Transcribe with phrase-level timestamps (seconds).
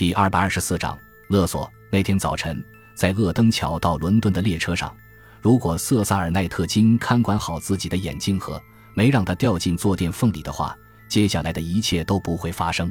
[0.00, 0.98] 第二百二十四章
[1.28, 1.70] 勒索。
[1.92, 2.64] 那天早晨，
[2.94, 4.96] 在厄登桥到伦敦的列车上，
[5.42, 8.58] 如果瑟萨尔奈特金看管好自己的眼镜盒，
[8.94, 10.74] 没让它掉进坐垫缝里的话，
[11.06, 12.90] 接下来的一切都不会发生。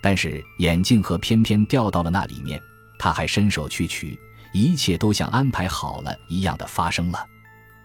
[0.00, 2.62] 但是眼镜盒偏偏掉到了那里面，
[2.96, 4.16] 他还伸手去取，
[4.52, 7.26] 一切都像安排好了一样的发生了。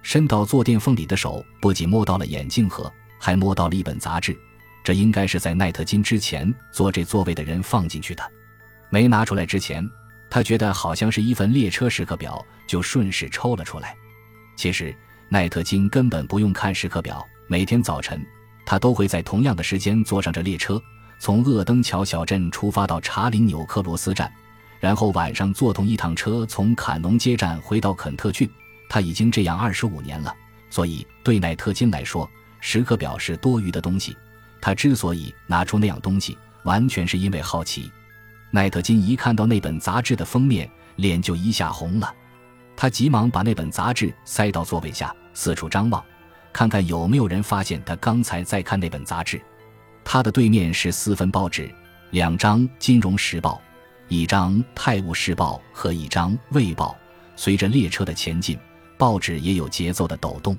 [0.03, 4.37] 伸到坐垫缝里的手不仅摸到了眼镜盒，还摸到了一本杂志。
[4.83, 8.21] 这应该是在奈特金之前坐这座位的人放进去的。
[8.91, 9.89] 没拿出来之前，
[10.29, 13.95] 他觉得好像是一份列车时刻表，就顺势抽了出来。
[14.55, 14.95] 其实
[15.29, 18.23] 奈特金根本不用看时刻表，每天早晨
[18.65, 20.79] 他都会在同样的时间坐上这列车，
[21.19, 24.31] 从厄登桥小镇出发到查林纽克罗斯站，
[24.79, 28.47] 然后晚上坐同一趟车从坎农街站回到肯特郡。
[28.89, 30.35] 他已经这样二十五年了，
[30.69, 32.29] 所以对奈特金来说，
[32.59, 34.17] 时刻表是多余的东西。
[34.59, 37.89] 他之所以拿出那样东西，完全是因为好奇。
[38.51, 42.13] 奈特金一看到那本杂志的封面，脸就一下红了。
[42.75, 46.03] 他急忙把那本杂志塞到座位下，四处张望，
[46.53, 49.41] 看看有没有人发现他刚才在看那本杂志。
[50.03, 51.73] 他的对面是四份报纸：
[52.11, 53.61] 两张《金融时报》，
[54.13, 56.95] 一张《泰晤士报》和一张《卫报》。
[57.35, 58.57] 随着列车的前进。
[58.97, 60.55] 报纸也有节奏的抖动。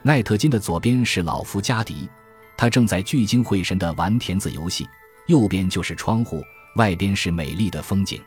[0.00, 2.08] 奈特金的左边是老夫加迪，
[2.56, 4.86] 他正在聚精会神的玩填字游戏；
[5.26, 6.42] 右边就是窗户，
[6.76, 8.22] 外边是美丽的风景。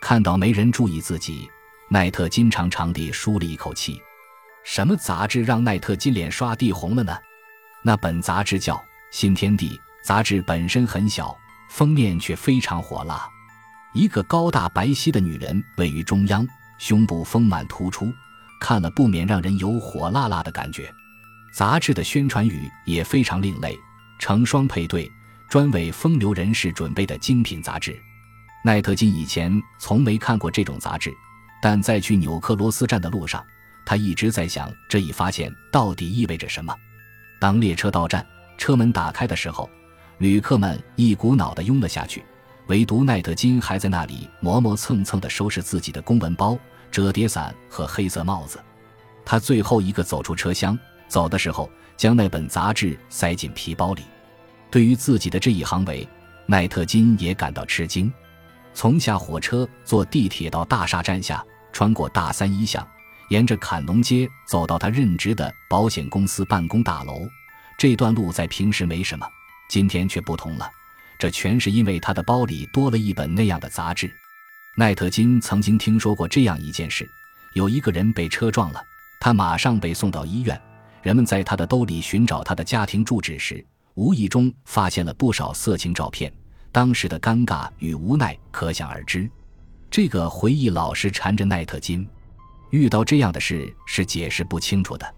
[0.00, 1.50] 看到没人注意自己，
[1.88, 4.00] 奈特金长长地舒了一口气。
[4.64, 7.16] 什么杂志让奈特金脸刷地红了呢？
[7.82, 8.74] 那本杂志叫
[9.10, 9.70] 《新天地》，
[10.02, 11.36] 杂志本身很小，
[11.70, 13.28] 封面却非常火辣。
[13.92, 16.46] 一个高大白皙的女人位于中央，
[16.78, 18.12] 胸部丰满突出。
[18.60, 20.92] 看了不免让人有火辣辣的感觉。
[21.54, 23.74] 杂志的宣传语也非常另类，
[24.18, 25.10] 成双配对，
[25.50, 28.00] 专为风流人士准备的精品杂志。
[28.64, 31.12] 奈特金以前从没看过这种杂志，
[31.60, 33.44] 但在去纽克罗斯站的路上，
[33.84, 36.72] 他一直在想这一发现到底意味着什么。
[37.40, 38.24] 当列车到站，
[38.56, 39.68] 车门打开的时候，
[40.18, 42.22] 旅客们一股脑地拥了下去，
[42.68, 46.56] 唯独奈特金还在那里磨磨蹭蹭地收拾自己的公文包。
[46.92, 48.60] 折叠伞和黑色帽子，
[49.24, 50.78] 他最后一个走出车厢，
[51.08, 54.02] 走的时候将那本杂志塞进皮包里。
[54.70, 56.06] 对于自己的这一行为，
[56.46, 58.12] 奈特金也感到吃惊。
[58.72, 62.86] 从下火车坐地铁到大厦站下，穿过大三一巷，
[63.28, 67.28] 沿着坎农街走到他任职的保险公司办公大楼，
[67.76, 69.26] 这段路在平时没什么，
[69.68, 70.70] 今天却不同了。
[71.18, 74.10] 这全是因为他的包里多了一本那样的杂志。
[74.76, 77.06] 奈特金曾经听说过这样一件事：
[77.54, 78.82] 有一个人被车撞了，
[79.20, 80.58] 他马上被送到医院。
[81.02, 83.64] 人们在他的兜里寻找他的家庭住址时，
[84.00, 86.32] 无意中发现了不少色情照片。
[86.72, 89.30] 当时的尴尬与无奈可想而知。
[89.90, 92.08] 这个回忆老是缠着奈特金，
[92.70, 95.14] 遇到这样的事是解释不清楚的，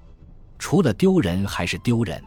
[0.59, 2.20] 除了丢人还是丢人。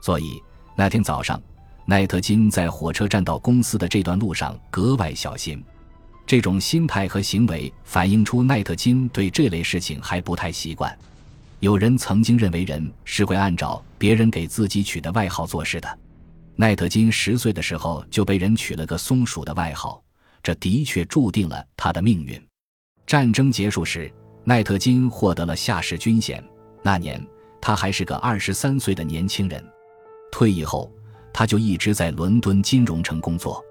[0.00, 0.42] 所以
[0.74, 1.38] 那天早上，
[1.84, 5.62] 奈特金在火车站到公司的这段路上格外小心。
[6.24, 10.96] 这种心态和行为反映出奈特金对这类事情还不太习惯。
[11.62, 15.98] 有人曾经认为人是会按照别人给自己取的外号做事的。
[16.56, 20.02] 奈特金十岁的时候就被人取了个“松鼠”的外号，
[20.42, 22.36] 这的确注定了他的命运。
[23.06, 24.12] 战争结束时，
[24.42, 26.42] 奈特金获得了下士军衔。
[26.82, 27.24] 那年
[27.60, 29.64] 他还是个二十三岁的年轻人。
[30.32, 30.92] 退役后，
[31.32, 33.64] 他就一直在伦敦金融城工作。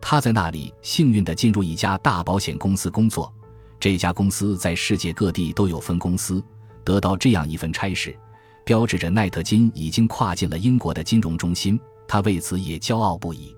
[0.00, 3.32] 他在那里幸运地进入一家大保险公司工作，
[3.78, 6.42] 这家公司在世界各地都有分公司。
[6.88, 8.16] 得到这样一份差事，
[8.64, 13.54] 标志着奈特金已经跨进了英国的金融中心，他为此也骄傲不已。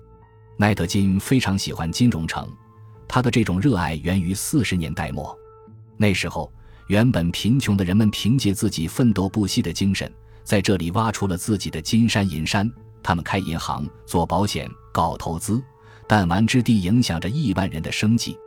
[0.57, 2.45] 奈特金非常喜欢金融城，
[3.07, 5.33] 他的这种热爱源于四十年代末，
[5.95, 6.51] 那时候
[6.87, 10.13] 原本贫穷的人们凭借自己奋斗不息的精神，
[10.43, 12.69] 在这里挖出了自己的金山银山。
[13.01, 15.63] 他们开银行、做保险、搞投资。
[16.05, 18.37] 弹丸之地影响着亿万人的生计，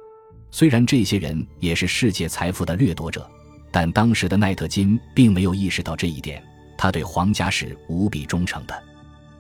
[0.51, 3.27] 虽然这些人也是世界财富的掠夺者，
[3.75, 6.41] 但当时的奈特金并没有意识到这一点。
[6.79, 8.83] 他对皇家是无比忠诚的。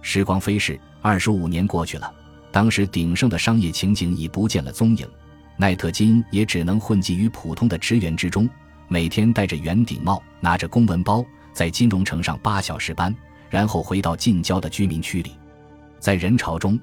[0.03, 2.13] 时光飞逝，二十五年过去了，
[2.51, 5.09] 当时鼎盛的商业情景已不见了踪影，
[5.57, 8.51] 奈特金也只能混迹于普通的职员之中，
[8.89, 13.15] 每天戴着圆顶帽，拿着公文包，在金融城上八小时班，
[13.49, 15.31] 然后回到近郊的居民区里，
[16.01, 16.77] 在人潮中。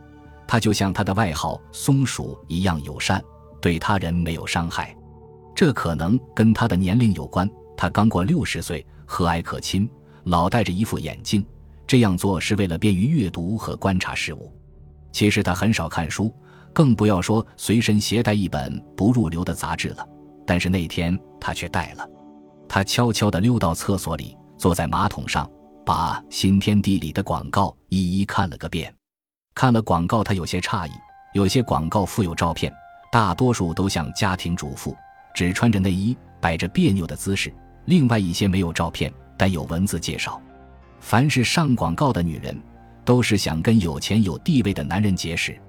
[0.47, 3.21] 他就像他的外号“松鼠”一样友善，
[3.61, 4.95] 对他人没有伤害。
[5.53, 9.89] 这可能跟他的年龄有关，他刚过六十岁，和蔼可亲，
[10.23, 11.45] 老戴着一副眼镜。
[11.85, 14.51] 这样做是为了便于阅读和观察事物。
[15.11, 16.33] 其实他很少看书，
[16.71, 20.07] 更不要说随身携带一本不入流的杂志了。
[20.47, 22.07] 但是那天他却带了。
[22.67, 25.49] 他悄悄地溜到厕所里，坐在马桶上，
[25.85, 28.93] 把《新天地》里的广告一一看了个遍。
[29.53, 30.91] 看了广告，他有些诧异，
[31.33, 32.73] 有些广告附有照片，
[33.11, 34.95] 大多数都像家庭主妇，
[35.33, 37.49] 只穿着内衣，摆着别扭的姿势；
[37.85, 40.41] 另外一些没有照片，但有文字介绍。
[40.99, 42.55] 凡是上广告的女人，
[43.03, 45.59] 都是想跟有钱有地位的男人结识。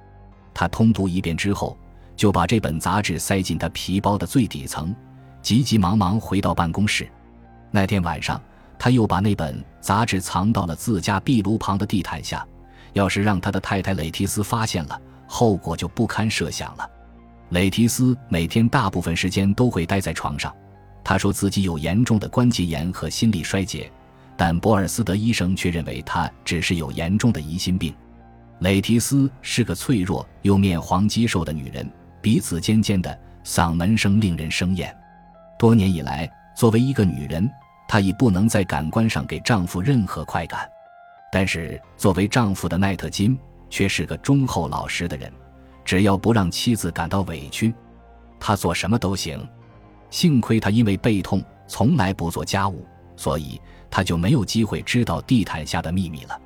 [0.52, 1.76] 他通读一遍之后，
[2.14, 4.94] 就把这本杂志塞进他皮包的最底层，
[5.40, 7.08] 急急忙忙回到办公室。
[7.70, 8.40] 那天晚上，
[8.78, 12.46] 他又把那本杂志藏到了自家壁炉旁的地毯下。
[12.92, 16.90] 要是让他的太太蕾提斯发现了，后果就不堪设想了。
[17.52, 20.50] 蕾提斯每天大部分时间都会待在床上，
[21.04, 23.92] 他说自己有严重的关节炎和心力衰竭。
[24.38, 27.94] 但博尔斯德医生却认为他只是有严重的疑心病。
[28.60, 31.86] 蕾提斯是个脆弱又面黄肌瘦的女人，
[32.22, 34.96] 鼻子尖尖的，嗓门声令人生厌。
[35.58, 36.26] 多年以来，
[36.56, 37.46] 作为一个女人，
[37.86, 40.66] 她已不能在感官上给丈夫任何快感。
[41.30, 43.38] 但是作为丈夫的奈特金
[43.68, 45.30] 却是个忠厚老实的人，
[45.84, 47.72] 只要不让妻子感到委屈，
[48.38, 49.46] 他做什么都行。
[50.10, 52.86] 幸亏他因为背痛从来不做家务，
[53.16, 53.60] 所以。
[53.94, 56.40] 他就没有机会知道地毯下的秘密了。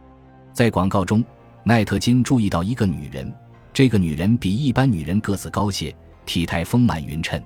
[0.53, 1.25] 在广告中，
[1.63, 3.33] 奈特金注意到一个女人，
[3.73, 5.95] 这个女人比一般女人个子高些，
[6.25, 7.41] 体态丰满匀称。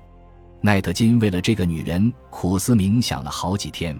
[0.62, 3.94] 奈特金为了这个女人苦思冥想了好几天。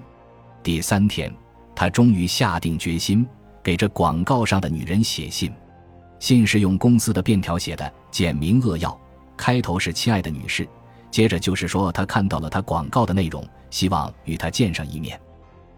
[0.63, 1.31] 第三天，
[1.75, 3.29] 他终于下定决心
[3.63, 5.53] 给这广告上的女人写信。
[6.21, 8.97] 信是用公司的便条写的，简明扼要。
[9.37, 10.69] 开头是“亲爱的女士”，
[11.11, 15.19] 接着就是说他看到了他广告的内容，希望与他见上一面。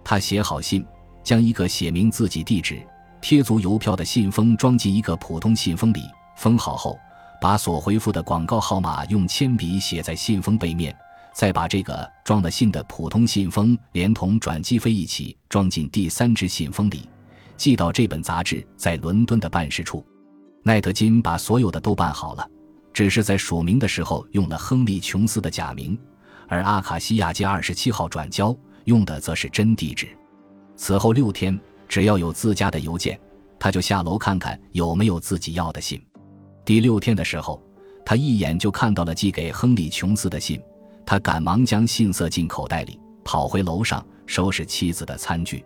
[0.03, 0.85] 他写好信，
[1.23, 2.83] 将一个写明自己地址、
[3.21, 6.03] 贴足邮票的信封装进一个普通信封里，
[6.37, 6.99] 封好后，
[7.41, 10.93] 把所回复的广告号码用铅笔写在信封背面，
[11.33, 17.09] 再把这个装了信的普通信封连同转机费一起装进第三只信封里，
[17.57, 20.05] 寄到这本杂志在伦敦的办事处。
[20.63, 22.49] 奈特金把所有的都办好了，
[22.93, 25.99] 只是在署名的时候用了亨利·琼斯的假名，
[26.49, 28.57] 而阿卡西亚街二十七号转交。
[28.85, 30.09] 用的则是真地址。
[30.75, 31.57] 此后六天，
[31.87, 33.17] 只要有自家的邮件，
[33.57, 36.05] 他就下楼看看有没有自己要的信。
[36.65, 37.63] 第六天的时候，
[38.05, 40.61] 他一眼就看到了寄给亨利·琼斯的信，
[41.07, 45.65] 他赶忙将信塞进口袋里，跑回楼上收拾妻子的餐具。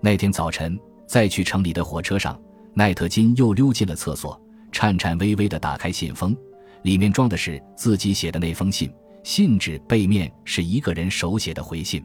[0.00, 0.76] 那天早晨，
[1.06, 2.36] 在去城里的火车上，
[2.74, 6.36] 奈特金又溜进了厕所，颤颤巍巍地打开信封，
[6.82, 8.90] 里面装的是自己写的那封信，
[9.24, 12.04] 信纸背面是一个人手写的回信。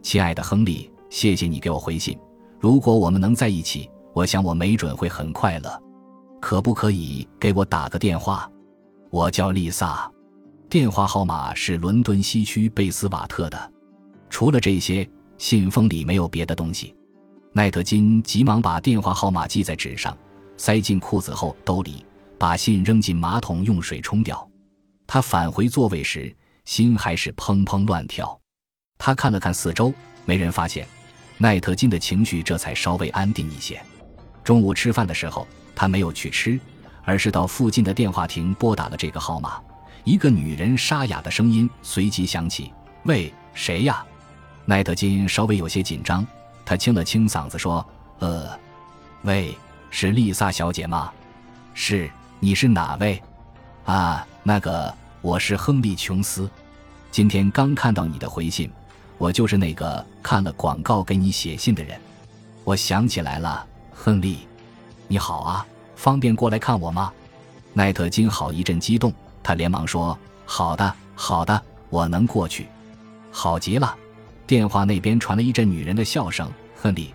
[0.00, 2.18] 亲爱的亨利，谢谢你给我回信。
[2.58, 5.82] 如果我们能在一起，我想我没准会很快乐。
[6.40, 8.50] 可不可以给我打个电话？
[9.10, 10.10] 我叫丽萨，
[10.70, 13.72] 电话号码是伦敦西区贝斯瓦特的。
[14.30, 16.94] 除了这些，信封里没有别的东西。
[17.52, 20.16] 奈特金急忙把电话号码记在纸上，
[20.56, 22.04] 塞进裤子后兜里，
[22.38, 24.48] 把信扔进马桶，用水冲掉。
[25.06, 26.34] 他返回座位时，
[26.66, 28.38] 心还是砰砰乱跳。
[28.98, 29.92] 他看了看四周，
[30.24, 30.86] 没人发现，
[31.38, 33.80] 奈特金的情绪这才稍微安定一些。
[34.44, 36.60] 中午吃饭的时候，他没有去吃，
[37.04, 39.60] 而是到附近的电话亭拨打了这个号码。
[40.04, 42.72] 一个女人沙哑的声音随即响起
[43.04, 44.04] ：“喂，谁呀？”
[44.64, 46.26] 奈特金稍微有些紧张，
[46.68, 47.82] 他清了清嗓子说
[48.20, 48.46] ：“呃，
[49.22, 49.56] 喂，
[49.88, 51.10] 是丽萨小姐吗？
[51.72, 52.10] 是，
[52.40, 53.22] 你是哪位？
[53.86, 56.46] 啊，那个，我是亨利·琼斯，
[57.10, 58.70] 今天刚看到你的回信。”
[59.16, 61.98] 我就是那个看了广告给你写信的人，
[62.64, 64.46] 我想起来了，亨利，
[65.06, 67.10] 你好啊，方便过来看我吗？
[67.72, 69.10] 奈特金好一阵激动，
[69.42, 72.68] 他连忙说：“好的，好的，我能过去。”
[73.32, 73.96] 好极了。
[74.48, 77.14] 电话那边传来一阵女人的笑声：“亨利，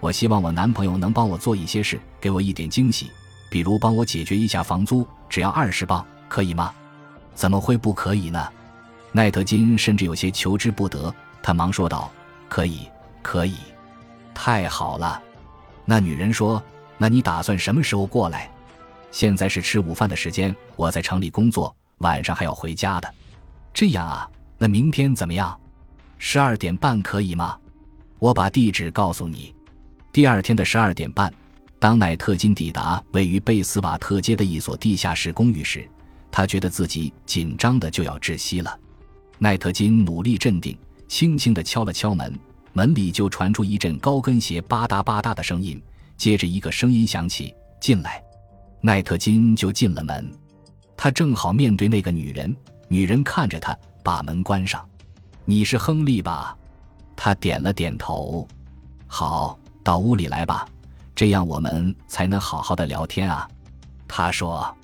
[0.00, 3.10] 我希望我男朋友能帮我做一些事，给我一点惊喜，
[3.48, 6.74] 比如帮我解决一下房租，只要二十磅，可以吗？”
[7.34, 8.46] 怎么会不可以呢？
[9.12, 11.12] 奈特金甚至有些求之不得。
[11.42, 12.12] 他忙说道
[12.50, 12.80] ：“可以，
[13.22, 13.56] 可以，
[14.34, 15.22] 太好了。”
[15.86, 16.62] 那女人说
[16.98, 18.50] ：“那你打算什么时候过来？
[19.10, 23.14] 现在是吃午饭的时间，我在城里工作，晚上还要回家的。
[23.72, 25.58] 这样啊，那明天怎么样？
[26.18, 27.56] 十二点半可以吗？
[28.18, 29.54] 我把地址告诉你。
[30.12, 31.32] 第二天的十二点半，
[31.78, 35.88] 当奈特金抵达位于贝斯瓦特街的一所地下室公寓时，
[36.30, 38.78] 他觉得自己紧张的就要窒息了。
[39.38, 40.76] 奈特金努力镇定。
[41.06, 42.36] 轻轻的敲了敲门，
[42.72, 45.80] 门里就传出一阵高跟鞋吧嗒吧嗒的声音，
[46.16, 48.20] 接着一个声音响起：“进来。”
[48.80, 50.32] 奈特金就进了门。
[50.96, 52.56] 他正好面对那个女人，
[52.88, 54.84] 女人看着他，把门关上。
[55.44, 56.56] 你是亨利吧？
[57.14, 58.46] 他点了点头。
[59.06, 60.66] 好，到屋里来吧，
[61.14, 63.48] 这样我们才能好好的聊天啊。
[64.08, 64.74] 他说。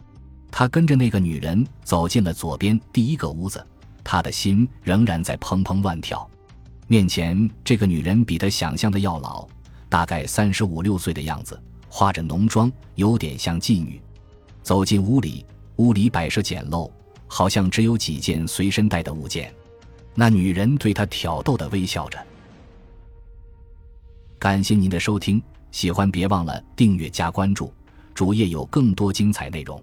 [0.52, 3.64] 他跟着那个女人走进了左边第一个屋子，
[4.02, 6.28] 他的心仍然在砰砰乱跳。
[6.88, 9.46] 面前这个女人比他想象的要老，
[9.88, 11.56] 大概三十五六岁的样子，
[11.88, 14.02] 化着浓妆，有点像妓女。
[14.60, 16.90] 走进屋里，屋里摆设简陋，
[17.28, 19.54] 好像只有几件随身带的物件。
[20.20, 22.22] 那女人对他挑逗的微笑着。
[24.38, 27.72] 感谢您的收听，喜欢别忘了订阅加关注，
[28.12, 29.82] 主页有更多精彩内容。